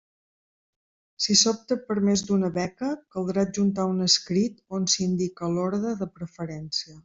Si 1.25 1.35
s'opta 1.41 1.77
per 1.89 1.97
més 2.07 2.23
d'una 2.29 2.49
beca, 2.57 2.89
caldrà 3.17 3.45
adjuntar 3.49 3.87
un 3.93 4.09
escrit 4.09 4.59
on 4.79 4.91
s'indique 4.95 5.55
l'orde 5.59 5.97
de 6.05 6.13
preferència. 6.19 6.99